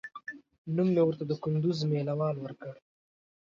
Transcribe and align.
نوم 0.75 0.87
مې 0.93 1.01
ورته 1.05 1.23
د 1.27 1.31
کندوز 1.43 1.79
مېله 1.89 2.13
وال 2.19 2.35
ورکړ. 2.41 2.73